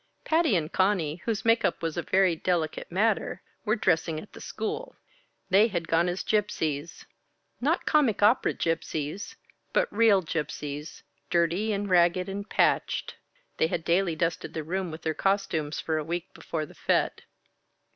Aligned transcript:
Patty 0.25 0.55
and 0.55 0.71
Conny, 0.73 1.17
whose 1.25 1.45
make 1.45 1.63
up 1.63 1.83
was 1.83 1.95
a 1.95 2.01
very 2.01 2.35
delicate 2.35 2.91
matter, 2.91 3.43
were 3.65 3.75
dressing 3.75 4.19
at 4.19 4.33
the 4.33 4.41
school. 4.41 4.95
They 5.51 5.67
had 5.67 5.87
gone 5.87 6.09
as 6.09 6.23
Gypsies 6.23 7.05
not 7.61 7.85
comic 7.85 8.23
opera 8.23 8.55
Gypsies, 8.55 9.35
but 9.73 9.87
real 9.95 10.23
Gypsies, 10.23 11.03
dirty 11.29 11.71
and 11.71 11.87
ragged 11.87 12.27
and 12.27 12.49
patched. 12.49 13.13
(They 13.57 13.67
had 13.67 13.83
daily 13.83 14.15
dusted 14.15 14.55
the 14.55 14.63
room 14.63 14.89
with 14.89 15.03
their 15.03 15.13
costumes 15.13 15.79
for 15.79 15.99
a 15.99 16.03
week 16.03 16.33
before 16.33 16.65
the 16.65 16.73
fête.) 16.73 17.19